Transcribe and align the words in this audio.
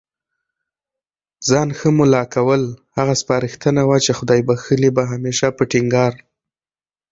ځان 1.47 1.69
ښه 1.77 1.89
مُلا 1.97 2.23
کول، 2.35 2.63
هغه 2.97 3.13
سپارښتنه 3.21 3.81
وه 3.85 3.97
چي 4.05 4.11
خدای 4.19 4.41
بخښلي 4.47 4.89
به 4.95 5.03
هميشه 5.11 5.47
په 5.57 5.63
ټينګار 5.71 6.13